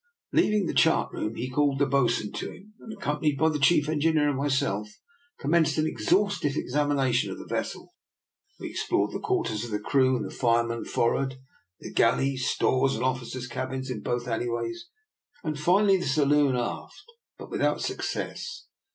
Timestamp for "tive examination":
6.41-7.29